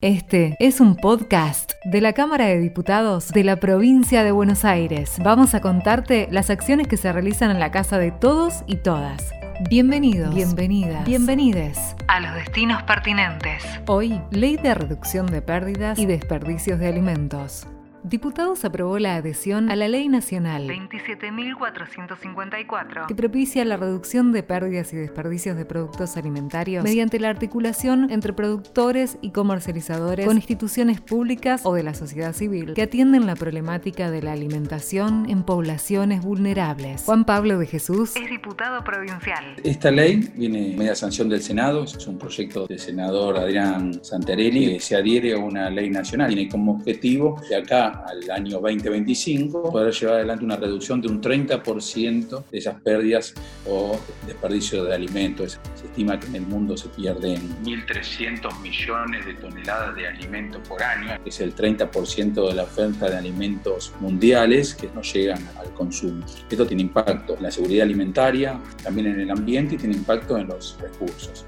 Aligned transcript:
Este 0.00 0.54
es 0.60 0.80
un 0.80 0.94
podcast 0.94 1.72
de 1.84 2.00
la 2.00 2.12
Cámara 2.12 2.44
de 2.44 2.60
Diputados 2.60 3.30
de 3.30 3.42
la 3.42 3.56
provincia 3.56 4.22
de 4.22 4.30
Buenos 4.30 4.64
Aires. 4.64 5.16
Vamos 5.24 5.54
a 5.54 5.60
contarte 5.60 6.28
las 6.30 6.50
acciones 6.50 6.86
que 6.86 6.96
se 6.96 7.12
realizan 7.12 7.50
en 7.50 7.58
la 7.58 7.72
casa 7.72 7.98
de 7.98 8.12
todos 8.12 8.62
y 8.68 8.76
todas. 8.76 9.32
Bienvenidos, 9.68 10.32
bienvenidas, 10.32 11.04
bienvenides 11.04 11.96
a 12.06 12.20
los 12.20 12.32
destinos 12.36 12.80
pertinentes. 12.84 13.64
Hoy, 13.88 14.20
Ley 14.30 14.56
de 14.56 14.72
Reducción 14.72 15.26
de 15.26 15.42
Pérdidas 15.42 15.98
y 15.98 16.06
Desperdicios 16.06 16.78
de 16.78 16.86
Alimentos. 16.86 17.66
Diputados 18.04 18.64
aprobó 18.64 19.00
la 19.00 19.16
adhesión 19.16 19.70
a 19.70 19.76
la 19.76 19.88
Ley 19.88 20.08
Nacional 20.08 20.68
27.454 20.68 23.06
que 23.06 23.14
propicia 23.14 23.64
la 23.64 23.76
reducción 23.76 24.30
de 24.30 24.44
pérdidas 24.44 24.92
y 24.92 24.96
desperdicios 24.96 25.56
de 25.56 25.64
productos 25.64 26.16
alimentarios 26.16 26.84
mediante 26.84 27.18
la 27.18 27.28
articulación 27.28 28.08
entre 28.10 28.32
productores 28.32 29.18
y 29.20 29.32
comercializadores 29.32 30.26
con 30.26 30.36
instituciones 30.36 31.00
públicas 31.00 31.62
o 31.64 31.74
de 31.74 31.82
la 31.82 31.92
sociedad 31.92 32.32
civil 32.32 32.74
que 32.74 32.82
atienden 32.82 33.26
la 33.26 33.34
problemática 33.34 34.12
de 34.12 34.22
la 34.22 34.30
alimentación 34.32 35.28
en 35.28 35.42
poblaciones 35.42 36.22
vulnerables. 36.22 37.02
Juan 37.04 37.24
Pablo 37.24 37.58
de 37.58 37.66
Jesús 37.66 38.14
es 38.14 38.30
diputado 38.30 38.84
provincial. 38.84 39.56
Esta 39.64 39.90
ley 39.90 40.30
viene 40.36 40.76
media 40.76 40.94
sanción 40.94 41.28
del 41.28 41.42
Senado, 41.42 41.82
es 41.82 42.06
un 42.06 42.16
proyecto 42.16 42.68
del 42.68 42.78
senador 42.78 43.38
Adrián 43.38 43.98
Santarelli 44.04 44.74
que 44.74 44.80
se 44.80 44.94
adhiere 44.94 45.34
a 45.34 45.38
una 45.38 45.68
ley 45.68 45.90
nacional. 45.90 46.28
Tiene 46.28 46.48
como 46.48 46.70
objetivo 46.72 47.40
de 47.48 47.56
acá 47.56 47.87
al 47.88 48.30
año 48.30 48.60
2025 48.60 49.70
poder 49.70 49.92
llevar 49.92 50.16
adelante 50.16 50.44
una 50.44 50.56
reducción 50.56 51.00
de 51.00 51.08
un 51.08 51.20
30% 51.20 52.44
de 52.50 52.58
esas 52.58 52.80
pérdidas 52.80 53.34
o 53.66 53.98
desperdicio 54.26 54.84
de 54.84 54.94
alimentos. 54.94 55.60
Se 55.74 55.86
estima 55.86 56.18
que 56.18 56.26
en 56.26 56.36
el 56.36 56.42
mundo 56.42 56.76
se 56.76 56.88
pierden 56.88 57.62
1.300 57.64 58.60
millones 58.60 59.26
de 59.26 59.34
toneladas 59.34 59.94
de 59.96 60.08
alimentos 60.08 60.66
por 60.68 60.82
año, 60.82 61.22
que 61.22 61.30
es 61.30 61.40
el 61.40 61.54
30% 61.54 62.48
de 62.48 62.54
la 62.54 62.62
oferta 62.64 63.10
de 63.10 63.16
alimentos 63.16 63.92
mundiales 64.00 64.74
que 64.74 64.88
no 64.94 65.02
llegan 65.02 65.46
al 65.58 65.72
consumo. 65.74 66.24
Esto 66.50 66.66
tiene 66.66 66.82
impacto 66.82 67.36
en 67.36 67.42
la 67.42 67.50
seguridad 67.50 67.84
alimentaria, 67.84 68.58
también 68.82 69.08
en 69.08 69.20
el 69.20 69.30
ambiente 69.30 69.74
y 69.74 69.78
tiene 69.78 69.94
impacto 69.94 70.38
en 70.38 70.48
los 70.48 70.78
recursos. 70.80 71.44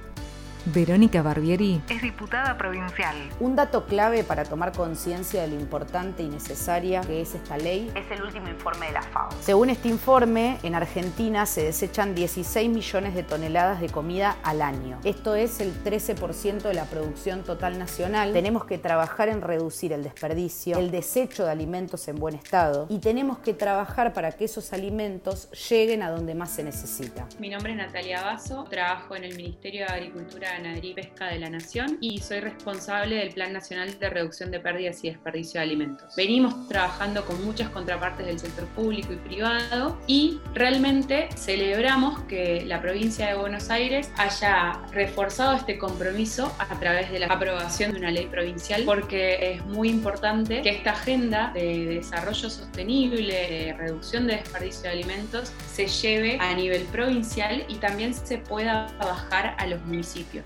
Verónica 0.66 1.22
Barbieri 1.22 1.80
es 1.88 2.02
diputada 2.02 2.58
provincial. 2.58 3.16
Un 3.40 3.56
dato 3.56 3.86
clave 3.86 4.24
para 4.24 4.44
tomar 4.44 4.72
conciencia 4.72 5.40
de 5.40 5.48
lo 5.48 5.54
importante 5.54 6.22
y 6.22 6.28
necesaria 6.28 7.00
que 7.00 7.22
es 7.22 7.34
esta 7.34 7.56
ley 7.56 7.90
es 7.94 8.10
el 8.10 8.22
último 8.22 8.48
informe 8.48 8.86
de 8.86 8.92
la 8.92 9.02
FAO. 9.02 9.30
Según 9.40 9.70
este 9.70 9.88
informe, 9.88 10.58
en 10.62 10.74
Argentina 10.74 11.46
se 11.46 11.64
desechan 11.64 12.14
16 12.14 12.68
millones 12.68 13.14
de 13.14 13.22
toneladas 13.22 13.80
de 13.80 13.88
comida 13.88 14.36
al 14.42 14.60
año. 14.60 15.00
Esto 15.04 15.34
es 15.34 15.60
el 15.60 15.72
13% 15.82 16.60
de 16.60 16.74
la 16.74 16.84
producción 16.84 17.42
total 17.42 17.78
nacional. 17.78 18.34
Tenemos 18.34 18.66
que 18.66 18.76
trabajar 18.76 19.30
en 19.30 19.40
reducir 19.40 19.94
el 19.94 20.02
desperdicio, 20.02 20.76
el 20.76 20.90
desecho 20.90 21.46
de 21.46 21.52
alimentos 21.52 22.06
en 22.08 22.16
buen 22.16 22.34
estado 22.34 22.86
y 22.90 22.98
tenemos 22.98 23.38
que 23.38 23.54
trabajar 23.54 24.12
para 24.12 24.32
que 24.32 24.44
esos 24.44 24.74
alimentos 24.74 25.50
lleguen 25.70 26.02
a 26.02 26.10
donde 26.10 26.34
más 26.34 26.50
se 26.50 26.62
necesita. 26.62 27.26
Mi 27.38 27.48
nombre 27.48 27.72
es 27.72 27.78
Natalia 27.78 28.22
Basso, 28.22 28.64
trabajo 28.68 29.16
en 29.16 29.24
el 29.24 29.36
Ministerio 29.36 29.86
de 29.86 29.92
Agricultura 29.92 30.49
Ganadería 30.52 30.90
y 30.90 30.94
Pesca 30.94 31.26
de 31.26 31.38
la 31.38 31.50
Nación 31.50 31.98
y 32.00 32.18
soy 32.18 32.40
responsable 32.40 33.16
del 33.16 33.30
Plan 33.30 33.52
Nacional 33.52 33.98
de 33.98 34.10
Reducción 34.10 34.50
de 34.50 34.60
Pérdidas 34.60 35.02
y 35.04 35.10
Desperdicio 35.10 35.60
de 35.60 35.66
Alimentos. 35.66 36.14
Venimos 36.16 36.68
trabajando 36.68 37.24
con 37.24 37.44
muchas 37.44 37.68
contrapartes 37.70 38.26
del 38.26 38.38
sector 38.38 38.66
público 38.68 39.12
y 39.12 39.16
privado 39.16 39.98
y 40.06 40.40
realmente 40.54 41.28
celebramos 41.36 42.20
que 42.24 42.64
la 42.66 42.80
provincia 42.80 43.28
de 43.28 43.34
Buenos 43.34 43.70
Aires 43.70 44.10
haya 44.16 44.80
reforzado 44.92 45.56
este 45.56 45.78
compromiso 45.78 46.54
a 46.58 46.78
través 46.78 47.10
de 47.10 47.20
la 47.20 47.26
aprobación 47.26 47.92
de 47.92 47.98
una 47.98 48.10
ley 48.10 48.26
provincial 48.26 48.82
porque 48.84 49.52
es 49.52 49.64
muy 49.66 49.88
importante 49.88 50.62
que 50.62 50.70
esta 50.70 50.92
agenda 50.92 51.52
de 51.54 51.86
desarrollo 51.86 52.50
sostenible, 52.50 53.32
de 53.32 53.74
reducción 53.76 54.26
de 54.26 54.36
desperdicio 54.36 54.82
de 54.82 54.88
alimentos, 54.88 55.52
se 55.72 55.86
lleve 55.86 56.38
a 56.40 56.54
nivel 56.54 56.82
provincial 56.84 57.64
y 57.68 57.76
también 57.76 58.14
se 58.14 58.38
pueda 58.38 58.92
bajar 58.98 59.54
a 59.58 59.66
los 59.66 59.80
municipios. 59.84 60.39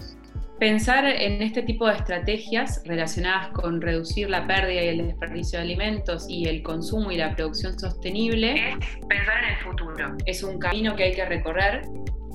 Pensar 0.59 1.05
en 1.05 1.43
este 1.43 1.63
tipo 1.63 1.87
de 1.87 1.95
estrategias 1.95 2.81
relacionadas 2.85 3.49
con 3.49 3.81
reducir 3.81 4.31
la 4.31 4.47
pérdida 4.47 4.85
y 4.85 4.89
el 4.89 5.07
desperdicio 5.09 5.59
de 5.59 5.65
alimentos 5.65 6.27
y 6.29 6.47
el 6.47 6.63
consumo 6.63 7.11
y 7.11 7.17
la 7.17 7.35
producción 7.35 7.79
sostenible 7.79 8.53
es 8.53 8.77
pensar 9.09 9.45
en 9.45 9.51
el 9.51 9.65
futuro. 9.65 10.17
Es 10.27 10.45
un 10.45 10.59
camino 10.59 10.95
que 10.95 11.05
hay 11.05 11.15
que 11.15 11.25
recorrer 11.25 11.83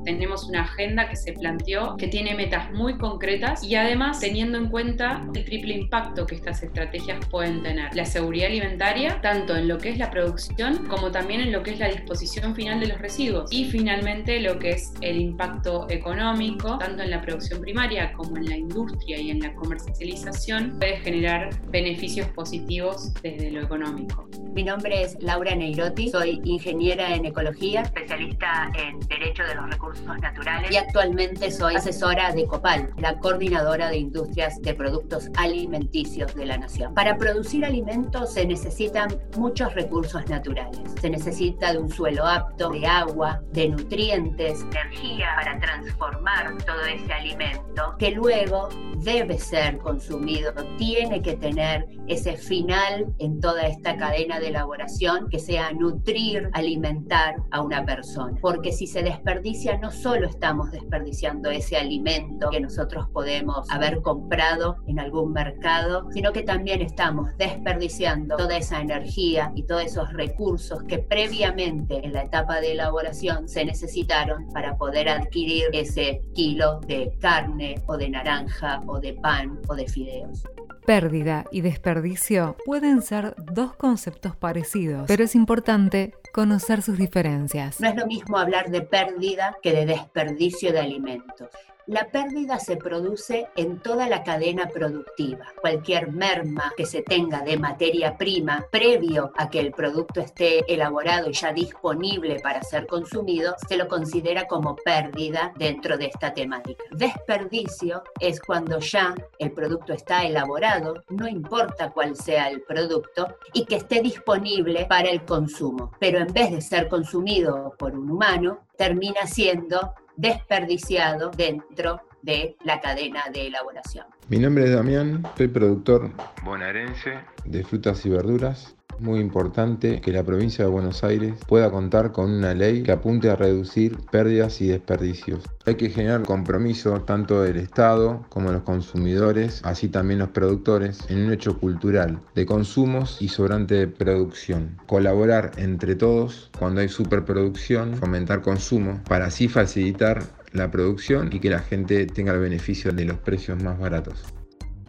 tenemos 0.05 0.47
una 0.47 0.61
agenda 0.61 1.09
que 1.09 1.15
se 1.15 1.33
planteó 1.33 1.95
que 1.97 2.07
tiene 2.07 2.35
metas 2.35 2.71
muy 2.71 2.97
concretas 2.97 3.63
y 3.63 3.75
además 3.75 4.19
teniendo 4.19 4.57
en 4.57 4.69
cuenta 4.69 5.25
el 5.33 5.45
triple 5.45 5.75
impacto 5.75 6.25
que 6.25 6.35
estas 6.35 6.63
estrategias 6.63 7.25
pueden 7.27 7.61
tener. 7.63 7.95
La 7.95 8.05
seguridad 8.05 8.47
alimentaria, 8.47 9.19
tanto 9.21 9.55
en 9.55 9.67
lo 9.67 9.77
que 9.77 9.89
es 9.89 9.97
la 9.97 10.09
producción 10.11 10.87
como 10.87 11.11
también 11.11 11.41
en 11.41 11.51
lo 11.51 11.63
que 11.63 11.71
es 11.71 11.79
la 11.79 11.87
disposición 11.87 12.55
final 12.55 12.79
de 12.79 12.87
los 12.87 12.99
residuos. 12.99 13.51
Y 13.51 13.65
finalmente 13.65 14.39
lo 14.41 14.59
que 14.59 14.71
es 14.71 14.93
el 15.01 15.19
impacto 15.19 15.87
económico, 15.89 16.77
tanto 16.77 17.03
en 17.03 17.11
la 17.11 17.21
producción 17.21 17.61
primaria 17.61 18.11
como 18.13 18.37
en 18.37 18.45
la 18.45 18.57
industria 18.57 19.19
y 19.19 19.31
en 19.31 19.39
la 19.39 19.53
comercialización, 19.53 20.77
puede 20.79 20.97
generar 20.97 21.49
beneficios 21.69 22.27
positivos 22.29 23.13
desde 23.21 23.51
lo 23.51 23.61
económico. 23.61 24.27
Mi 24.53 24.63
nombre 24.63 25.03
es 25.03 25.17
Laura 25.21 25.55
Neirotti, 25.55 26.09
soy 26.09 26.41
ingeniera 26.43 27.15
en 27.15 27.25
ecología, 27.25 27.81
especialista 27.81 28.71
en 28.75 28.99
Derecho 29.07 29.43
de 29.43 29.55
los 29.55 29.69
Recursos 29.69 29.98
Naturales 30.05 30.71
y 30.71 30.77
actualmente 30.77 31.51
soy 31.51 31.75
asesora 31.75 32.31
de 32.31 32.45
COPAL, 32.45 32.91
la 32.97 33.17
coordinadora 33.19 33.89
de 33.89 33.97
industrias 33.97 34.61
de 34.61 34.73
productos 34.73 35.29
alimenticios 35.37 36.33
de 36.35 36.45
la 36.45 36.57
Nación. 36.57 36.93
Para 36.93 37.17
producir 37.17 37.65
alimentos 37.65 38.33
se 38.33 38.45
necesitan 38.45 39.09
muchos 39.37 39.73
recursos 39.75 40.27
naturales. 40.29 40.79
Se 41.01 41.09
necesita 41.09 41.73
de 41.73 41.79
un 41.79 41.89
suelo 41.89 42.25
apto, 42.25 42.69
de 42.69 42.85
agua, 42.85 43.41
de 43.51 43.69
nutrientes, 43.69 44.61
energía 44.71 45.27
para 45.35 45.59
transformar 45.59 46.57
todo 46.65 46.83
ese 46.85 47.13
alimento 47.13 47.95
que 47.97 48.11
luego 48.11 48.69
debe 48.97 49.37
ser 49.37 49.77
consumido, 49.77 50.53
tiene 50.77 51.21
que 51.21 51.35
tener 51.35 51.87
ese 52.07 52.37
final 52.37 53.13
en 53.19 53.39
toda 53.39 53.63
esta 53.67 53.95
cadena 53.95 54.39
de 54.39 54.49
elaboración 54.49 55.29
que 55.29 55.39
sea 55.39 55.71
nutrir, 55.71 56.49
alimentar 56.53 57.35
a 57.51 57.61
una 57.61 57.85
persona. 57.85 58.37
Porque 58.41 58.71
si 58.71 58.87
se 58.87 59.03
desperdicia, 59.03 59.77
no 59.79 59.91
solo 59.91 60.27
estamos 60.27 60.71
desperdiciando 60.71 61.49
ese 61.49 61.77
alimento 61.77 62.49
que 62.49 62.59
nosotros 62.59 63.07
podemos 63.09 63.69
haber 63.69 64.01
comprado 64.01 64.77
en 64.87 64.99
algún 64.99 65.33
mercado, 65.33 66.07
sino 66.11 66.31
que 66.31 66.43
también 66.43 66.81
estamos 66.81 67.29
desperdiciando 67.37 68.35
toda 68.37 68.57
esa 68.57 68.81
energía 68.81 69.51
y 69.55 69.63
todos 69.63 69.83
esos 69.83 70.11
recursos 70.13 70.83
que 70.83 70.99
previamente 70.99 72.05
en 72.05 72.13
la 72.13 72.23
etapa 72.23 72.59
de 72.61 72.73
elaboración 72.73 73.47
se 73.47 73.65
necesitaron 73.65 74.47
para 74.53 74.77
poder 74.77 75.09
adquirir 75.09 75.65
ese 75.73 76.21
kilo 76.33 76.79
de 76.81 77.17
carne 77.19 77.81
o 77.87 77.97
de 77.97 78.09
naranja 78.09 78.81
o 78.87 78.99
de 78.99 79.13
pan 79.13 79.59
o 79.67 79.75
de 79.75 79.87
fideos. 79.87 80.43
Pérdida 80.85 81.45
y 81.51 81.61
desperdicio 81.61 82.55
pueden 82.65 83.01
ser 83.01 83.35
dos 83.37 83.75
conceptos 83.75 84.35
parecidos, 84.35 85.05
pero 85.07 85.23
es 85.23 85.35
importante 85.35 86.13
conocer 86.33 86.81
sus 86.81 86.97
diferencias. 86.97 87.79
No 87.79 87.89
es 87.89 87.95
lo 87.95 88.07
mismo 88.07 88.37
hablar 88.37 88.69
de 88.69 88.81
pérdida 88.81 89.57
que 89.61 89.73
de 89.73 89.85
desperdicio 89.85 90.71
de 90.71 90.79
alimentos. 90.79 91.49
La 91.89 92.07
pérdida 92.11 92.59
se 92.59 92.77
produce 92.77 93.47
en 93.55 93.79
toda 93.79 94.07
la 94.07 94.21
cadena 94.21 94.67
productiva. 94.67 95.47
Cualquier 95.59 96.11
merma 96.11 96.71
que 96.77 96.85
se 96.85 97.01
tenga 97.01 97.41
de 97.41 97.57
materia 97.57 98.15
prima 98.15 98.63
previo 98.69 99.31
a 99.35 99.49
que 99.49 99.59
el 99.59 99.71
producto 99.71 100.19
esté 100.21 100.71
elaborado 100.71 101.31
y 101.31 101.33
ya 101.33 101.51
disponible 101.51 102.41
para 102.41 102.61
ser 102.61 102.85
consumido, 102.85 103.55
se 103.67 103.75
lo 103.75 103.87
considera 103.87 104.45
como 104.45 104.75
pérdida 104.75 105.51
dentro 105.57 105.97
de 105.97 106.05
esta 106.05 106.31
temática. 106.31 106.83
Desperdicio 106.91 108.03
es 108.19 108.39
cuando 108.39 108.77
ya 108.77 109.15
el 109.39 109.51
producto 109.51 109.91
está 109.91 110.23
elaborado, 110.23 111.03
no 111.09 111.27
importa 111.27 111.89
cuál 111.89 112.15
sea 112.15 112.49
el 112.49 112.61
producto, 112.61 113.35
y 113.51 113.65
que 113.65 113.77
esté 113.77 113.99
disponible 114.03 114.85
para 114.85 115.09
el 115.09 115.25
consumo. 115.25 115.91
Pero 115.99 116.19
en 116.19 116.31
vez 116.31 116.51
de 116.51 116.61
ser 116.61 116.87
consumido 116.87 117.73
por 117.79 117.95
un 117.95 118.11
humano, 118.11 118.59
termina 118.77 119.25
siendo 119.25 119.95
desperdiciado 120.19 121.31
dentro 121.31 122.01
de 122.21 122.57
la 122.65 122.81
cadena 122.81 123.23
de 123.33 123.47
elaboración. 123.47 124.05
Mi 124.27 124.37
nombre 124.37 124.65
es 124.65 124.75
Damián, 124.75 125.23
soy 125.37 125.47
productor 125.47 126.11
bonaerense 126.43 127.19
de 127.45 127.63
frutas 127.63 128.05
y 128.05 128.09
verduras 128.09 128.75
muy 129.01 129.19
importante 129.19 130.01
que 130.01 130.11
la 130.11 130.23
provincia 130.23 130.65
de 130.65 130.71
Buenos 130.71 131.03
Aires 131.03 131.33
pueda 131.47 131.71
contar 131.71 132.11
con 132.11 132.31
una 132.31 132.53
ley 132.53 132.83
que 132.83 132.91
apunte 132.91 133.29
a 133.29 133.35
reducir 133.35 133.97
pérdidas 134.11 134.61
y 134.61 134.67
desperdicios. 134.67 135.43
Hay 135.65 135.75
que 135.75 135.89
generar 135.89 136.23
compromiso 136.23 137.01
tanto 137.01 137.41
del 137.41 137.57
Estado 137.57 138.25
como 138.29 138.49
de 138.49 138.55
los 138.55 138.63
consumidores, 138.63 139.61
así 139.63 139.87
también 139.87 140.19
los 140.19 140.29
productores, 140.29 140.99
en 141.09 141.25
un 141.25 141.33
hecho 141.33 141.57
cultural 141.57 142.19
de 142.35 142.45
consumos 142.45 143.17
y 143.21 143.29
sobrante 143.29 143.75
de 143.75 143.87
producción. 143.87 144.77
Colaborar 144.87 145.51
entre 145.57 145.95
todos 145.95 146.49
cuando 146.57 146.81
hay 146.81 146.89
superproducción, 146.89 147.95
fomentar 147.95 148.41
consumo, 148.41 149.01
para 149.07 149.25
así 149.25 149.47
facilitar 149.47 150.23
la 150.53 150.71
producción 150.71 151.29
y 151.31 151.39
que 151.39 151.49
la 151.49 151.59
gente 151.59 152.05
tenga 152.05 152.33
el 152.33 152.39
beneficio 152.39 152.91
de 152.91 153.05
los 153.05 153.17
precios 153.19 153.61
más 153.61 153.77
baratos. 153.79 154.38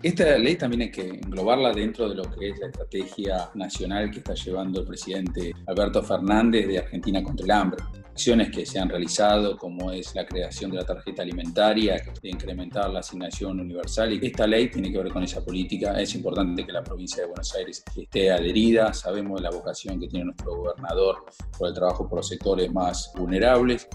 Esta 0.03 0.39
ley 0.39 0.57
también 0.57 0.83
hay 0.83 0.91
que 0.91 1.03
englobarla 1.03 1.73
dentro 1.73 2.09
de 2.09 2.15
lo 2.15 2.23
que 2.23 2.51
es 2.51 2.59
la 2.59 2.69
estrategia 2.69 3.51
nacional 3.55 4.11
que 4.11 4.19
está 4.19 4.35
llevando 4.35 4.81
el 4.81 4.87
presidente 4.87 5.53
Alberto 5.67 6.03
Fernández 6.03 6.67
de 6.69 6.79
Argentina 6.79 7.23
contra 7.23 7.45
el 7.45 7.51
hambre 7.51 7.85
acciones 8.21 8.51
que 8.51 8.67
se 8.67 8.79
han 8.79 8.91
realizado, 8.91 9.57
como 9.57 9.91
es 9.93 10.15
la 10.15 10.27
creación 10.27 10.71
de 10.71 10.77
la 10.77 10.85
tarjeta 10.85 11.23
alimentaria, 11.23 11.97
de 12.23 12.29
incrementar 12.29 12.91
la 12.91 13.01
asignación 13.01 13.59
universal. 13.59 14.13
Y 14.13 14.27
esta 14.27 14.47
ley 14.47 14.69
tiene 14.69 14.93
que 14.93 14.99
ver 14.99 15.11
con 15.11 15.23
esa 15.23 15.43
política. 15.43 15.99
Es 15.99 16.15
importante 16.15 16.67
que 16.67 16.71
la 16.71 16.85
provincia 16.85 17.23
de 17.23 17.29
Buenos 17.29 17.55
Aires 17.55 17.83
esté 17.97 18.31
adherida. 18.31 18.93
Sabemos 18.93 19.41
de 19.41 19.45
la 19.45 19.51
vocación 19.51 19.99
que 19.99 20.07
tiene 20.07 20.27
nuestro 20.27 20.55
gobernador 20.55 21.25
por 21.59 21.69
el 21.69 21.75
trabajo 21.75 22.07
por 22.07 22.19
los 22.19 22.29
sectores 22.29 22.71
más 22.71 23.11
vulnerables. 23.17 23.89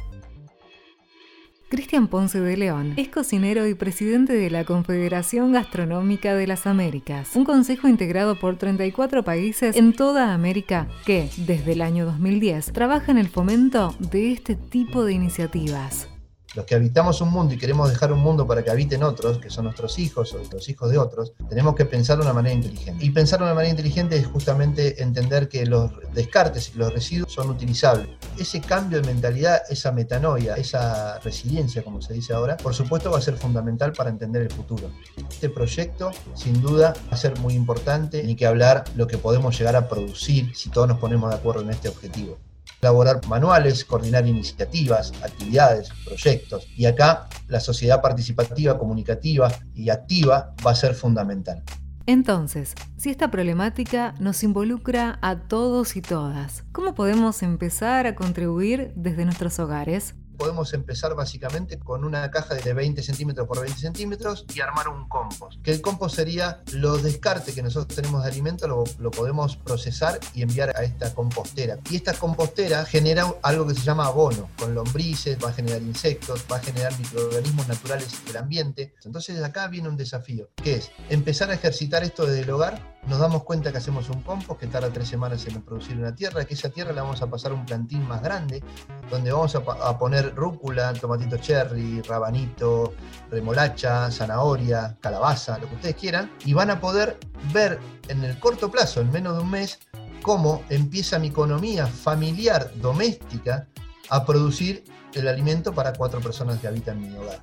Cristian 1.75 2.07
Ponce 2.07 2.39
de 2.39 2.55
León 2.55 2.93
es 2.95 3.09
cocinero 3.09 3.67
y 3.67 3.73
presidente 3.73 4.31
de 4.31 4.49
la 4.49 4.63
Confederación 4.63 5.51
Gastronómica 5.51 6.33
de 6.33 6.47
las 6.47 6.67
Américas, 6.67 7.35
un 7.35 7.43
consejo 7.43 7.89
integrado 7.89 8.39
por 8.39 8.55
34 8.55 9.25
países 9.25 9.75
en 9.75 9.91
toda 9.91 10.33
América 10.33 10.87
que, 11.05 11.29
desde 11.35 11.73
el 11.73 11.81
año 11.81 12.05
2010, 12.05 12.71
trabaja 12.71 13.11
en 13.11 13.17
el 13.17 13.27
fomento 13.27 13.93
de 13.99 14.31
este 14.31 14.55
tipo 14.55 15.03
de 15.03 15.11
iniciativas 15.11 16.07
los 16.55 16.65
que 16.65 16.75
habitamos 16.75 17.21
un 17.21 17.29
mundo 17.29 17.53
y 17.53 17.57
queremos 17.57 17.89
dejar 17.89 18.11
un 18.13 18.19
mundo 18.19 18.47
para 18.47 18.63
que 18.63 18.71
habiten 18.71 19.03
otros, 19.03 19.37
que 19.39 19.49
son 19.49 19.65
nuestros 19.65 19.99
hijos 19.99 20.33
o 20.33 20.41
los 20.51 20.69
hijos 20.69 20.89
de 20.89 20.97
otros, 20.97 21.33
tenemos 21.49 21.75
que 21.75 21.85
pensar 21.85 22.17
de 22.17 22.23
una 22.23 22.33
manera 22.33 22.55
inteligente. 22.55 23.05
Y 23.05 23.11
pensar 23.11 23.39
de 23.39 23.45
una 23.45 23.53
manera 23.53 23.71
inteligente 23.71 24.17
es 24.17 24.25
justamente 24.25 25.03
entender 25.03 25.49
que 25.49 25.65
los 25.65 25.91
descartes 26.13 26.71
y 26.73 26.77
los 26.77 26.93
residuos 26.93 27.31
son 27.31 27.49
utilizables. 27.49 28.07
Ese 28.37 28.61
cambio 28.61 29.01
de 29.01 29.07
mentalidad, 29.07 29.61
esa 29.69 29.91
metanoia, 29.91 30.55
esa 30.55 31.19
resiliencia, 31.19 31.83
como 31.83 32.01
se 32.01 32.13
dice 32.13 32.33
ahora, 32.33 32.57
por 32.57 32.73
supuesto 32.73 33.11
va 33.11 33.17
a 33.17 33.21
ser 33.21 33.35
fundamental 33.35 33.91
para 33.93 34.09
entender 34.09 34.41
el 34.41 34.51
futuro. 34.51 34.91
Este 35.29 35.49
proyecto, 35.49 36.11
sin 36.33 36.61
duda, 36.61 36.93
va 37.11 37.15
a 37.15 37.17
ser 37.17 37.37
muy 37.39 37.53
importante, 37.53 38.23
ni 38.23 38.35
que 38.35 38.45
hablar 38.45 38.85
lo 38.95 39.07
que 39.07 39.17
podemos 39.17 39.57
llegar 39.57 39.75
a 39.75 39.87
producir 39.89 40.55
si 40.55 40.69
todos 40.69 40.87
nos 40.87 40.99
ponemos 40.99 41.29
de 41.29 41.35
acuerdo 41.35 41.61
en 41.61 41.71
este 41.71 41.89
objetivo 41.89 42.37
elaborar 42.85 43.25
manuales, 43.27 43.83
coordinar 43.83 44.27
iniciativas, 44.27 45.11
actividades, 45.23 45.89
proyectos. 46.05 46.67
Y 46.77 46.85
acá 46.85 47.27
la 47.47 47.59
sociedad 47.59 48.01
participativa, 48.01 48.77
comunicativa 48.77 49.51
y 49.73 49.89
activa 49.89 50.53
va 50.65 50.71
a 50.71 50.75
ser 50.75 50.93
fundamental. 50.93 51.63
Entonces, 52.07 52.75
si 52.97 53.09
esta 53.09 53.31
problemática 53.31 54.13
nos 54.19 54.43
involucra 54.43 55.17
a 55.23 55.47
todos 55.47 55.95
y 55.95 56.01
todas, 56.01 56.63
¿cómo 56.71 56.93
podemos 56.93 57.41
empezar 57.41 58.05
a 58.05 58.13
contribuir 58.13 58.93
desde 58.95 59.25
nuestros 59.25 59.57
hogares? 59.57 60.13
Podemos 60.35 60.73
empezar 60.73 61.15
básicamente 61.15 61.77
con 61.79 62.03
una 62.03 62.29
caja 62.31 62.55
de 62.55 62.73
20 62.73 63.01
centímetros 63.01 63.47
por 63.47 63.61
20 63.61 63.79
centímetros 63.79 64.45
y 64.53 64.61
armar 64.61 64.87
un 64.87 65.07
compost. 65.07 65.61
Que 65.61 65.71
el 65.71 65.81
compost 65.81 66.15
sería 66.15 66.61
los 66.71 67.03
descartes 67.03 67.55
que 67.55 67.63
nosotros 67.63 67.95
tenemos 67.95 68.23
de 68.23 68.29
alimento, 68.29 68.67
lo, 68.67 68.83
lo, 68.99 69.11
podemos 69.11 69.57
procesar 69.57 70.19
y 70.33 70.41
enviar 70.41 70.75
a 70.75 70.83
esta 70.83 71.13
compostera. 71.13 71.79
Y 71.89 71.95
esta 71.95 72.13
compostera 72.13 72.85
genera 72.85 73.33
algo 73.41 73.67
que 73.67 73.73
se 73.73 73.81
llama 73.81 74.07
abono, 74.07 74.49
con 74.57 74.75
lombrices, 74.75 75.37
va 75.43 75.49
a 75.49 75.53
generar 75.53 75.81
insectos, 75.81 76.45
va 76.51 76.57
a 76.57 76.59
generar 76.59 76.97
microorganismos 76.97 77.67
naturales 77.67 78.25
del 78.25 78.37
ambiente. 78.37 78.93
Entonces 79.03 79.41
acá 79.43 79.67
viene 79.67 79.89
un 79.89 79.97
desafío, 79.97 80.49
que 80.55 80.75
es 80.75 80.91
empezar 81.09 81.49
a 81.49 81.53
ejercitar 81.53 82.03
esto 82.03 82.25
desde 82.25 82.41
el 82.41 82.49
hogar 82.49 82.94
nos 83.07 83.19
damos 83.19 83.43
cuenta 83.43 83.71
que 83.71 83.77
hacemos 83.77 84.09
un 84.09 84.21
compost 84.21 84.59
que 84.59 84.67
tarda 84.67 84.89
tres 84.89 85.07
semanas 85.07 85.45
en 85.47 85.61
producir 85.61 85.97
una 85.97 86.15
tierra, 86.15 86.45
que 86.45 86.53
esa 86.53 86.69
tierra 86.69 86.91
la 86.91 87.03
vamos 87.03 87.21
a 87.21 87.27
pasar 87.27 87.51
a 87.51 87.55
un 87.55 87.65
plantín 87.65 88.07
más 88.07 88.21
grande, 88.21 88.63
donde 89.09 89.31
vamos 89.31 89.55
a, 89.55 89.97
poner 89.97 90.33
rúcula, 90.35 90.93
tomatito 90.93 91.37
cherry, 91.37 92.01
rabanito, 92.01 92.93
remolacha, 93.29 94.09
zanahoria, 94.11 94.97
calabaza, 94.99 95.57
lo 95.59 95.69
que 95.69 95.75
ustedes 95.75 95.95
quieran, 95.95 96.31
y 96.45 96.53
van 96.53 96.71
a 96.71 96.79
poder 96.79 97.17
ver 97.53 97.79
en 98.07 98.23
el 98.23 98.39
corto 98.39 98.71
plazo, 98.71 99.01
en 99.01 99.11
menos 99.11 99.37
de 99.37 99.43
un 99.43 99.51
mes, 99.51 99.79
cómo 100.21 100.63
empieza 100.69 101.19
mi 101.19 101.27
economía 101.27 101.85
familiar, 101.85 102.71
doméstica, 102.75 103.67
a 104.09 104.25
producir 104.25 104.83
el 105.13 105.27
alimento 105.27 105.73
para 105.73 105.93
cuatro 105.93 106.19
personas 106.19 106.59
que 106.59 106.67
habitan 106.67 106.99
mi 106.99 107.15
hogar. 107.15 107.41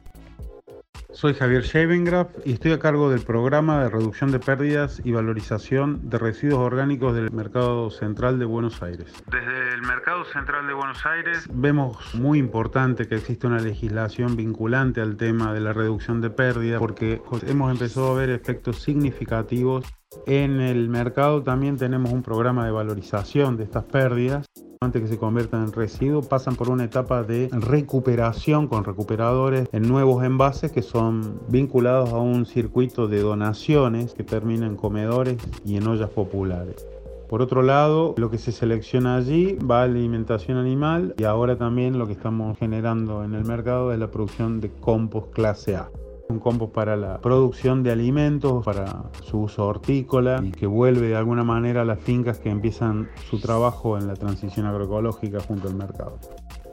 Soy 1.23 1.35
Javier 1.35 1.63
Schevengraf 1.63 2.31
y 2.45 2.55
estoy 2.55 2.73
a 2.73 2.81
cargo 2.81 3.09
del 3.09 3.21
programa 3.21 3.85
de 3.85 3.91
reducción 3.91 4.33
de 4.33 4.41
pérdidas 4.41 5.01
y 5.05 5.13
valorización 5.13 6.11
de 6.11 6.19
residuos 6.19 6.59
orgánicos 6.59 7.15
del 7.15 7.31
Mercado 7.31 7.93
Central 7.93 8.41
de 8.41 8.45
Buenos 8.45 8.83
Aires. 8.83 9.07
Desde 9.31 9.69
el 9.73 9.83
Mercado 9.83 10.25
Central 10.25 10.67
de 10.67 10.75
Buenos 10.75 11.07
Aires 11.07 11.49
vemos 11.53 12.13
muy 12.17 12.41
importante 12.41 13.07
que 13.07 13.15
existe 13.15 13.47
una 13.47 13.61
legislación 13.61 14.35
vinculante 14.35 15.01
al 15.01 15.17
tema 15.17 15.55
de 15.55 15.61
la 15.61 15.73
reducción 15.73 16.21
de 16.21 16.31
pérdidas 16.31 16.81
porque 16.81 17.23
hemos 17.47 17.71
empezado 17.71 18.11
a 18.11 18.15
ver 18.15 18.31
efectos 18.31 18.83
significativos. 18.83 19.87
En 20.27 20.61
el 20.61 20.89
mercado 20.89 21.45
también 21.45 21.77
tenemos 21.77 22.13
un 22.13 22.25
programa 22.25 22.65
de 22.65 22.73
valorización 22.73 23.57
de 23.57 23.63
estas 23.63 23.85
pérdidas 23.85 24.45
antes 24.83 25.03
que 25.03 25.09
se 25.09 25.19
conviertan 25.19 25.65
en 25.65 25.73
residuos, 25.73 26.27
pasan 26.27 26.57
por 26.57 26.71
una 26.71 26.85
etapa 26.85 27.23
de 27.23 27.49
recuperación 27.53 28.69
con 28.69 28.85
recuperadores 28.85 29.69
en 29.73 29.89
nuevos 29.89 30.25
envases 30.25 30.73
que 30.73 30.83
son 30.83 31.41
vinculados 31.49 32.13
a 32.13 32.19
un 32.19 32.47
circuito 32.47 33.09
de 33.09 33.21
donaciones 33.21 34.15
que 34.15 34.25
termina 34.25 34.67
en 34.67 34.77
comedores 34.77 35.39
y 35.65 35.77
en 35.77 35.87
ollas 35.87 36.11
populares. 36.11 36.87
Por 37.29 37.41
otro 37.41 37.63
lado, 37.63 38.15
lo 38.19 38.31
que 38.31 38.37
se 38.37 38.53
selecciona 38.53 39.17
allí 39.17 39.57
va 39.57 39.81
a 39.81 39.85
alimentación 39.85 40.59
animal 40.59 41.15
y 41.17 41.25
ahora 41.25 41.57
también 41.57 41.99
lo 41.99 42.07
que 42.07 42.13
estamos 42.13 42.59
generando 42.59 43.25
en 43.25 43.35
el 43.35 43.45
mercado 43.45 43.93
es 43.93 43.99
la 43.99 44.11
producción 44.11 44.61
de 44.61 44.71
compost 44.71 45.33
clase 45.33 45.77
A 45.77 45.89
un 46.33 46.41
compost 46.41 46.73
para 46.73 46.97
la 46.97 47.19
producción 47.19 47.83
de 47.83 47.93
alimentos, 47.93 48.65
para 48.65 49.05
su 49.23 49.43
uso 49.43 49.67
hortícola 49.67 50.41
y 50.43 50.51
que 50.51 50.67
vuelve 50.67 51.09
de 51.09 51.17
alguna 51.17 51.45
manera 51.45 51.83
a 51.83 51.85
las 51.85 52.01
fincas 52.01 52.39
que 52.39 52.51
empiezan 52.51 53.09
su 53.31 53.41
trabajo 53.41 53.99
en 53.99 54.07
la 54.07 54.15
transición 54.15 54.67
agroecológica 54.67 55.41
junto 55.41 55.69
al 55.69 55.75
mercado. 55.75 56.19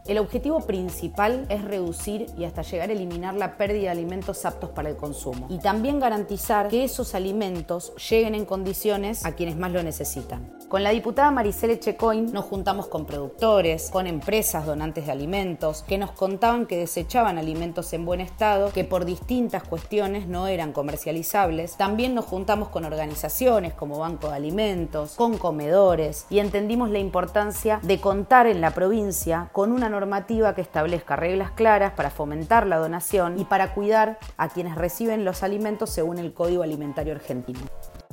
El 0.09 0.17
objetivo 0.17 0.61
principal 0.61 1.45
es 1.49 1.63
reducir 1.63 2.25
y 2.35 2.45
hasta 2.45 2.63
llegar 2.63 2.89
a 2.89 2.93
eliminar 2.93 3.35
la 3.35 3.57
pérdida 3.57 3.81
de 3.81 3.89
alimentos 3.89 4.43
aptos 4.43 4.71
para 4.71 4.89
el 4.89 4.95
consumo 4.95 5.45
y 5.51 5.59
también 5.59 5.99
garantizar 5.99 6.67
que 6.67 6.83
esos 6.83 7.13
alimentos 7.13 7.93
lleguen 8.09 8.33
en 8.33 8.45
condiciones 8.45 9.23
a 9.23 9.33
quienes 9.33 9.55
más 9.55 9.71
lo 9.71 9.83
necesitan. 9.83 10.51
Con 10.67 10.83
la 10.83 10.89
diputada 10.89 11.29
Maricele 11.29 11.79
Checoin 11.79 12.33
nos 12.33 12.45
juntamos 12.45 12.87
con 12.87 13.05
productores, 13.05 13.91
con 13.91 14.07
empresas 14.07 14.65
donantes 14.65 15.05
de 15.05 15.11
alimentos, 15.11 15.83
que 15.83 15.99
nos 15.99 16.11
contaban 16.11 16.65
que 16.65 16.77
desechaban 16.77 17.37
alimentos 17.37 17.93
en 17.93 18.05
buen 18.05 18.21
estado, 18.21 18.71
que 18.71 18.85
por 18.85 19.05
distintas 19.05 19.63
cuestiones 19.63 20.27
no 20.27 20.47
eran 20.47 20.73
comercializables. 20.73 21.75
También 21.77 22.15
nos 22.15 22.25
juntamos 22.25 22.69
con 22.69 22.83
organizaciones 22.83 23.73
como 23.75 23.99
Banco 23.99 24.29
de 24.29 24.37
Alimentos, 24.37 25.13
con 25.13 25.37
comedores 25.37 26.25
y 26.31 26.39
entendimos 26.39 26.89
la 26.89 26.99
importancia 26.99 27.79
de 27.83 28.01
contar 28.01 28.47
en 28.47 28.61
la 28.61 28.71
provincia 28.71 29.49
con 29.53 29.71
una 29.71 29.87
normativa 29.87 29.98
que 30.55 30.61
establezca 30.61 31.15
reglas 31.15 31.51
claras 31.51 31.93
para 31.93 32.09
fomentar 32.09 32.67
la 32.67 32.77
donación 32.77 33.39
y 33.39 33.45
para 33.45 33.73
cuidar 33.73 34.17
a 34.37 34.49
quienes 34.49 34.75
reciben 34.75 35.25
los 35.25 35.43
alimentos 35.43 35.89
según 35.89 36.17
el 36.17 36.33
Código 36.33 36.63
Alimentario 36.63 37.13
Argentino. 37.13 37.59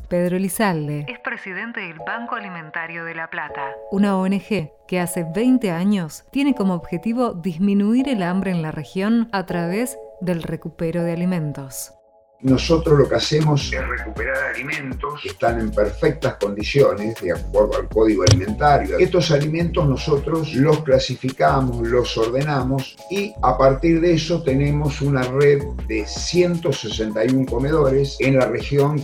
Pedro 0.08 0.38
Lizalde 0.38 1.04
es 1.08 1.18
presidente 1.18 1.80
del 1.80 1.98
Banco 1.98 2.36
Alimentario 2.36 3.04
de 3.04 3.14
La 3.14 3.28
Plata, 3.28 3.74
una 3.90 4.16
ONG 4.16 4.70
que 4.86 5.00
hace 5.00 5.24
20 5.24 5.72
años 5.72 6.24
tiene 6.30 6.54
como 6.54 6.74
objetivo 6.74 7.32
disminuir 7.34 8.08
el 8.08 8.22
hambre 8.22 8.52
en 8.52 8.62
la 8.62 8.70
región 8.70 9.28
a 9.32 9.46
través 9.46 9.98
del 10.20 10.44
recupero 10.44 11.02
de 11.02 11.12
alimentos. 11.12 11.92
Nosotros 12.40 12.98
lo 12.98 13.08
que 13.08 13.14
hacemos 13.14 13.72
es 13.72 13.88
recuperar 13.88 14.54
alimentos 14.54 15.20
que 15.22 15.30
están 15.30 15.58
en 15.58 15.70
perfectas 15.70 16.36
condiciones, 16.36 17.20
de 17.20 17.32
acuerdo 17.32 17.78
al 17.78 17.88
código 17.88 18.24
alimentario. 18.24 18.98
Estos 18.98 19.30
alimentos 19.30 19.88
nosotros 19.88 20.54
los 20.54 20.82
clasificamos, 20.82 21.86
los 21.88 22.16
ordenamos 22.18 22.96
y 23.10 23.32
a 23.42 23.56
partir 23.56 24.00
de 24.00 24.14
eso 24.14 24.42
tenemos 24.42 25.00
una 25.00 25.22
red 25.22 25.62
de 25.88 26.06
161 26.06 27.46
comedores 27.46 28.16
en 28.20 28.38
la 28.38 28.46
región 28.46 29.02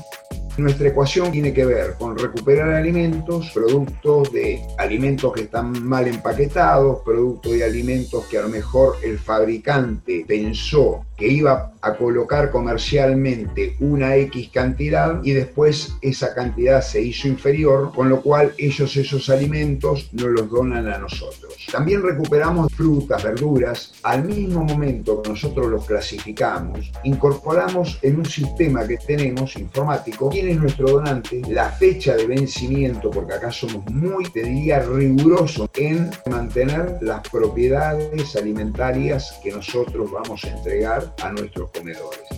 nuestra 0.59 0.89
ecuación 0.89 1.33
tiene 1.33 1.55
que 1.55 1.65
ver 1.65 1.95
con 1.99 2.19
recuperar 2.19 2.75
alimentos, 2.75 3.51
productos 3.55 4.31
de 4.33 4.63
alimentos 4.77 5.33
que 5.33 5.43
están 5.43 5.83
mal 5.83 6.07
empaquetados, 6.07 7.01
productos 7.07 7.53
de 7.53 7.65
alimentos 7.65 8.27
que 8.27 8.37
a 8.37 8.43
lo 8.43 8.51
mejor 8.51 8.97
el 9.03 9.19
fabricante 9.19 10.27
pensó 10.29 11.07
que 11.23 11.29
iba 11.29 11.73
a 11.83 11.95
colocar 11.95 12.51
comercialmente 12.51 13.77
una 13.79 14.17
X 14.17 14.51
cantidad 14.53 15.23
y 15.23 15.31
después 15.33 15.95
esa 16.01 16.35
cantidad 16.35 16.83
se 16.83 17.01
hizo 17.01 17.29
inferior, 17.29 17.93
con 17.95 18.09
lo 18.09 18.21
cual 18.23 18.53
ellos 18.59 18.97
esos 18.97 19.31
alimentos 19.31 20.09
no 20.13 20.27
los 20.27 20.51
donan 20.51 20.89
a 20.89 20.99
nosotros. 20.99 21.55
También 21.71 22.03
recuperamos 22.03 22.73
frutas, 22.73 23.23
verduras, 23.23 23.93
al 24.03 24.25
mismo 24.25 24.65
momento 24.65 25.23
que 25.23 25.31
nosotros 25.31 25.69
los 25.69 25.87
clasificamos, 25.87 26.91
incorporamos 27.05 28.01
en 28.03 28.19
un 28.19 28.27
sistema 28.27 28.85
que 28.85 28.97
tenemos 28.97 29.57
informático 29.57 30.29
quién 30.31 30.49
es 30.49 30.59
nuestro 30.59 30.89
donante, 30.89 31.41
la 31.49 31.71
fecha 31.71 32.17
de 32.17 32.27
vencimiento, 32.27 33.13
porque 33.13 33.35
acá 33.35 33.53
somos 33.53 33.89
muy, 33.93 34.25
te 34.25 34.43
diría, 34.43 34.81
rigurosos 34.81 35.71
en 35.77 36.11
mantener 36.29 36.99
las 37.01 37.21
propiedades 37.29 38.35
alimentarias 38.35 39.39
que 39.41 39.53
nosotros 39.53 40.11
vamos 40.11 40.43
a 40.45 40.49
entregar 40.49 41.12
a 41.23 41.33
nuestros 41.33 41.71
comedores. 41.71 42.32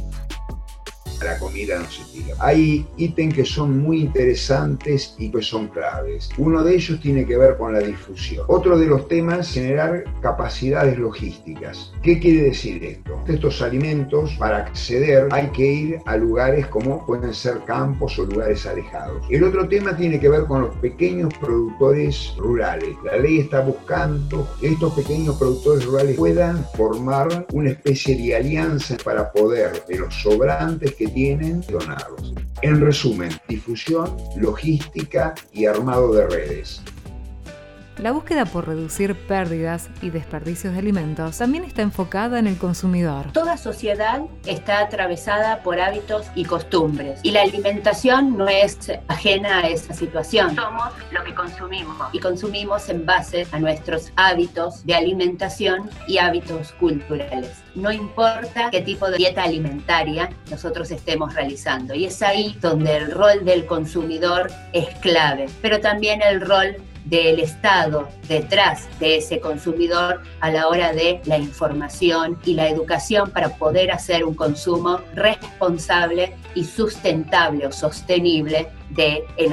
La 1.22 1.38
comida 1.38 1.78
no 1.78 1.90
se 1.90 2.04
tira. 2.12 2.34
Hay 2.38 2.86
ítems 2.96 3.34
que 3.34 3.44
son 3.44 3.78
muy 3.78 4.00
interesantes 4.00 5.14
y 5.18 5.30
que 5.30 5.42
son 5.42 5.68
claves. 5.68 6.28
Uno 6.38 6.62
de 6.62 6.74
ellos 6.74 7.00
tiene 7.00 7.26
que 7.26 7.36
ver 7.36 7.56
con 7.56 7.72
la 7.72 7.80
difusión. 7.80 8.44
Otro 8.48 8.78
de 8.78 8.86
los 8.86 9.08
temas, 9.08 9.52
generar 9.52 10.04
capacidades 10.20 10.98
logísticas. 10.98 11.92
¿Qué 12.02 12.18
quiere 12.18 12.42
decir 12.42 12.82
esto? 12.84 13.22
Estos 13.26 13.62
alimentos, 13.62 14.34
para 14.38 14.58
acceder, 14.58 15.28
hay 15.30 15.48
que 15.48 15.66
ir 15.66 15.98
a 16.06 16.16
lugares 16.16 16.66
como 16.68 17.04
pueden 17.06 17.34
ser 17.34 17.60
campos 17.64 18.18
o 18.18 18.24
lugares 18.24 18.66
alejados. 18.66 19.24
El 19.30 19.44
otro 19.44 19.68
tema 19.68 19.96
tiene 19.96 20.20
que 20.20 20.28
ver 20.28 20.44
con 20.44 20.62
los 20.62 20.74
pequeños 20.76 21.32
productores 21.34 22.34
rurales. 22.36 22.94
La 23.04 23.16
ley 23.16 23.40
está 23.40 23.60
buscando 23.60 24.48
que 24.60 24.68
estos 24.68 24.92
pequeños 24.94 25.36
productores 25.36 25.84
rurales 25.84 26.16
puedan 26.16 26.64
formar 26.76 27.46
una 27.52 27.70
especie 27.70 28.16
de 28.16 28.36
alianza 28.36 28.96
para 29.04 29.32
poder, 29.32 29.84
de 29.86 29.98
los 29.98 30.14
sobrantes 30.14 30.94
que 30.94 31.03
tienen, 31.06 31.62
donarlos. 31.62 32.34
En 32.62 32.80
resumen, 32.80 33.30
difusión, 33.48 34.16
logística 34.36 35.34
y 35.52 35.66
armado 35.66 36.12
de 36.14 36.26
redes. 36.26 36.82
La 37.98 38.10
búsqueda 38.10 38.44
por 38.44 38.66
reducir 38.66 39.14
pérdidas 39.14 39.88
y 40.02 40.10
desperdicios 40.10 40.72
de 40.72 40.80
alimentos 40.80 41.38
también 41.38 41.62
está 41.62 41.82
enfocada 41.82 42.40
en 42.40 42.48
el 42.48 42.58
consumidor. 42.58 43.30
Toda 43.32 43.56
sociedad 43.56 44.22
está 44.46 44.80
atravesada 44.80 45.62
por 45.62 45.80
hábitos 45.80 46.26
y 46.34 46.44
costumbres 46.44 47.20
y 47.22 47.30
la 47.30 47.42
alimentación 47.42 48.36
no 48.36 48.48
es 48.48 48.90
ajena 49.06 49.60
a 49.60 49.68
esa 49.68 49.94
situación. 49.94 50.56
Somos 50.56 50.92
lo 51.12 51.22
que 51.22 51.34
consumimos 51.36 51.96
y 52.12 52.18
consumimos 52.18 52.88
en 52.88 53.06
base 53.06 53.46
a 53.52 53.60
nuestros 53.60 54.12
hábitos 54.16 54.84
de 54.84 54.96
alimentación 54.96 55.88
y 56.08 56.18
hábitos 56.18 56.72
culturales. 56.72 57.62
No 57.76 57.92
importa 57.92 58.70
qué 58.70 58.80
tipo 58.82 59.08
de 59.08 59.18
dieta 59.18 59.44
alimentaria 59.44 60.30
nosotros 60.50 60.90
estemos 60.90 61.32
realizando 61.32 61.94
y 61.94 62.06
es 62.06 62.20
ahí 62.22 62.56
donde 62.60 62.96
el 62.96 63.12
rol 63.12 63.44
del 63.44 63.66
consumidor 63.66 64.50
es 64.72 64.88
clave, 64.98 65.46
pero 65.62 65.80
también 65.80 66.20
el 66.22 66.40
rol 66.40 66.76
del 67.04 67.38
Estado 67.40 68.08
detrás 68.28 68.88
de 68.98 69.16
ese 69.16 69.40
consumidor 69.40 70.22
a 70.40 70.50
la 70.50 70.68
hora 70.68 70.92
de 70.92 71.20
la 71.26 71.38
información 71.38 72.38
y 72.44 72.54
la 72.54 72.68
educación 72.68 73.30
para 73.30 73.50
poder 73.56 73.90
hacer 73.90 74.24
un 74.24 74.34
consumo 74.34 75.00
responsable 75.14 76.34
y 76.54 76.64
sustentable 76.64 77.66
o 77.66 77.72
sostenible 77.72 78.68
del 78.90 79.22
el 79.36 79.52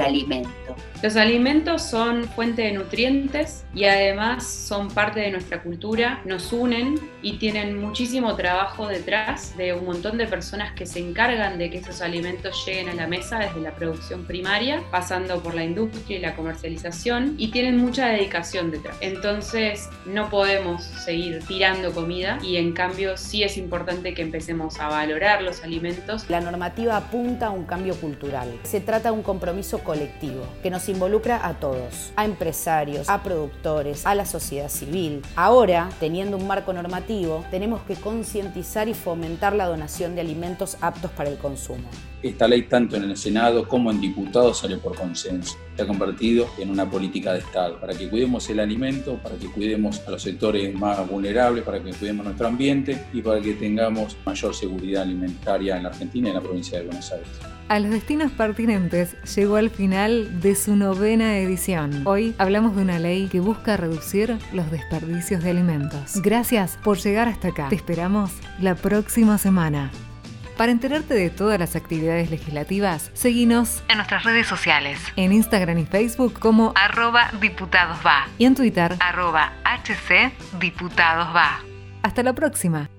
Los 1.02 1.16
alimentos 1.16 1.82
son 1.82 2.24
fuente 2.24 2.62
de 2.62 2.72
nutrientes 2.72 3.64
y 3.74 3.84
además 3.84 4.46
son 4.46 4.88
parte 4.88 5.20
de 5.20 5.30
nuestra 5.30 5.62
cultura, 5.62 6.20
nos 6.24 6.52
unen 6.52 6.98
y 7.22 7.38
tienen 7.38 7.80
muchísimo 7.80 8.36
trabajo 8.36 8.86
detrás 8.86 9.56
de 9.56 9.72
un 9.72 9.84
montón 9.84 10.18
de 10.18 10.26
personas 10.26 10.72
que 10.72 10.86
se 10.86 11.00
encargan 11.00 11.58
de 11.58 11.70
que 11.70 11.78
esos 11.78 12.00
alimentos 12.02 12.64
lleguen 12.66 12.88
a 12.88 12.94
la 12.94 13.06
mesa 13.06 13.38
desde 13.38 13.60
la 13.60 13.74
producción 13.74 14.24
primaria, 14.24 14.82
pasando 14.90 15.42
por 15.42 15.54
la 15.54 15.64
industria 15.64 16.18
y 16.18 16.20
la 16.20 16.36
comercialización 16.36 17.34
y 17.38 17.50
tienen 17.50 17.78
mucha 17.78 18.08
dedicación 18.08 18.70
detrás. 18.70 18.96
Entonces 19.00 19.88
no 20.06 20.28
podemos 20.28 20.82
seguir 20.82 21.40
tirando 21.46 21.92
comida 21.92 22.38
y 22.42 22.56
en 22.56 22.72
cambio 22.72 23.16
sí 23.16 23.42
es 23.42 23.56
importante 23.56 24.14
que 24.14 24.22
empecemos 24.22 24.78
a 24.80 24.88
valorar 24.88 25.42
los 25.42 25.62
alimentos. 25.64 26.28
La 26.28 26.40
normativa 26.40 26.96
apunta 26.96 27.46
a 27.46 27.50
un 27.50 27.64
cambio 27.64 27.94
cultural. 27.96 28.48
Se 28.62 28.80
trata 28.80 29.10
de 29.10 29.16
un 29.16 29.22
compromiso 29.22 29.78
colectivo 29.80 30.46
que 30.62 30.70
nos 30.70 30.88
involucra 30.88 31.46
a 31.46 31.54
todos, 31.54 32.12
a 32.16 32.24
empresarios, 32.24 33.08
a 33.08 33.22
productores, 33.22 34.06
a 34.06 34.14
la 34.14 34.24
sociedad 34.24 34.68
civil. 34.68 35.22
Ahora, 35.34 35.88
teniendo 35.98 36.36
un 36.36 36.46
marco 36.46 36.72
normativo, 36.72 37.44
tenemos 37.50 37.82
que 37.82 37.96
concientizar 37.96 38.88
y 38.88 38.94
fomentar 38.94 39.54
la 39.54 39.66
donación 39.66 40.14
de 40.14 40.20
alimentos 40.20 40.76
aptos 40.80 41.10
para 41.10 41.30
el 41.30 41.38
consumo. 41.38 41.88
Esta 42.22 42.46
ley, 42.46 42.62
tanto 42.62 42.94
en 42.94 43.02
el 43.02 43.16
Senado 43.16 43.66
como 43.66 43.90
en 43.90 44.00
diputados, 44.00 44.58
salió 44.58 44.78
por 44.78 44.94
consenso. 44.94 45.56
Se 45.74 45.82
ha 45.82 45.86
convertido 45.86 46.46
en 46.58 46.70
una 46.70 46.88
política 46.88 47.32
de 47.32 47.40
Estado 47.40 47.80
para 47.80 47.94
que 47.94 48.08
cuidemos 48.08 48.48
el 48.48 48.60
alimento, 48.60 49.16
para 49.16 49.34
que 49.34 49.50
cuidemos 49.50 50.00
a 50.06 50.12
los 50.12 50.22
sectores 50.22 50.72
más 50.72 51.08
vulnerables, 51.08 51.64
para 51.64 51.82
que 51.82 51.90
cuidemos 51.90 52.24
nuestro 52.24 52.46
ambiente 52.46 53.06
y 53.12 53.22
para 53.22 53.40
que 53.40 53.54
tengamos 53.54 54.16
mayor 54.24 54.54
seguridad 54.54 55.02
alimentaria 55.02 55.76
en 55.76 55.82
la 55.82 55.88
Argentina 55.88 56.28
y 56.28 56.30
en 56.30 56.36
la 56.36 56.42
provincia 56.42 56.78
de 56.78 56.84
Buenos 56.84 57.10
Aires. 57.10 57.28
A 57.68 57.78
los 57.78 57.90
destinos 57.90 58.32
pertinentes 58.32 59.16
llegó 59.34 59.56
al 59.56 59.70
final 59.70 60.40
de 60.40 60.54
su 60.54 60.76
novena 60.76 61.38
edición. 61.38 62.06
Hoy 62.06 62.34
hablamos 62.38 62.76
de 62.76 62.82
una 62.82 62.98
ley 62.98 63.28
que 63.28 63.40
busca 63.40 63.76
reducir 63.76 64.38
los 64.52 64.70
desperdicios 64.70 65.42
de 65.42 65.50
alimentos. 65.50 66.20
Gracias 66.22 66.78
por 66.82 66.98
llegar 66.98 67.28
hasta 67.28 67.48
acá. 67.48 67.68
Te 67.70 67.76
esperamos 67.76 68.32
la 68.60 68.74
próxima 68.74 69.38
semana. 69.38 69.90
Para 70.56 70.70
enterarte 70.70 71.14
de 71.14 71.30
todas 71.30 71.58
las 71.58 71.74
actividades 71.74 72.30
legislativas, 72.30 73.10
seguinos 73.14 73.82
en 73.88 73.96
nuestras 73.96 74.24
redes 74.24 74.46
sociales, 74.46 75.00
en 75.16 75.32
Instagram 75.32 75.78
y 75.78 75.86
Facebook 75.86 76.38
como 76.38 76.74
arroba 76.76 77.30
diputadosva 77.40 78.28
y 78.36 78.44
en 78.44 78.54
Twitter 78.54 78.94
arroba 79.00 79.54
hcdiputadosva. 79.64 81.60
Hasta 82.02 82.22
la 82.22 82.34
próxima. 82.34 82.90